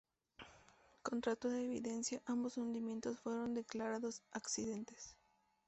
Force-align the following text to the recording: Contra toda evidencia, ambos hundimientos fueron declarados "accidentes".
Contra 1.03 1.35
toda 1.35 1.61
evidencia, 1.61 2.23
ambos 2.25 2.57
hundimientos 2.57 3.19
fueron 3.19 3.53
declarados 3.53 4.23
"accidentes". 4.31 5.15